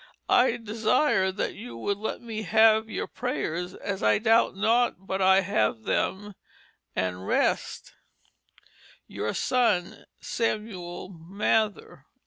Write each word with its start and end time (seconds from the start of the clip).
I 0.29 0.57
desire 0.57 1.31
that 1.31 1.53
you 1.53 1.77
would 1.77 1.99
let 1.99 2.21
me 2.23 2.41
have 2.41 2.89
your 2.89 3.05
prayers 3.05 3.75
as 3.75 4.01
I 4.01 4.17
doubt 4.17 4.55
not 4.57 5.05
but 5.05 5.21
I 5.21 5.41
have 5.41 5.83
them, 5.83 6.33
and 6.95 7.27
rest 7.27 7.93
"Your 9.05 9.35
Son, 9.35 10.05
SAMUEL 10.19 11.09
MATHER." 11.09 12.07